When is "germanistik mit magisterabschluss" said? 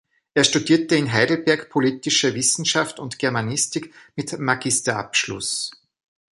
3.19-5.69